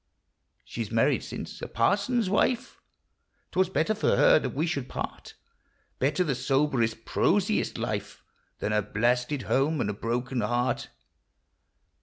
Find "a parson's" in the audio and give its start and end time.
1.61-2.27